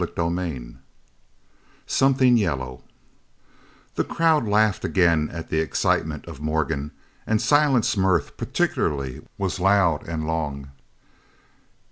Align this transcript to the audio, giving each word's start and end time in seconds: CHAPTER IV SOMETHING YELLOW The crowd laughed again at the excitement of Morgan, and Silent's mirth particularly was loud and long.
CHAPTER 0.03 0.25
IV 0.35 0.77
SOMETHING 1.85 2.35
YELLOW 2.37 2.81
The 3.93 4.03
crowd 4.03 4.47
laughed 4.47 4.83
again 4.83 5.29
at 5.31 5.49
the 5.49 5.59
excitement 5.59 6.25
of 6.25 6.41
Morgan, 6.41 6.89
and 7.27 7.39
Silent's 7.39 7.95
mirth 7.95 8.35
particularly 8.35 9.21
was 9.37 9.59
loud 9.59 10.07
and 10.07 10.25
long. 10.25 10.71